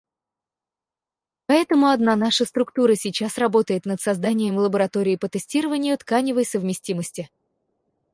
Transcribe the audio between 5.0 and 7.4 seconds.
по тестированию тканевой совместимости.